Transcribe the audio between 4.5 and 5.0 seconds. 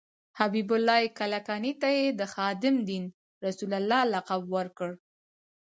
ورکړ.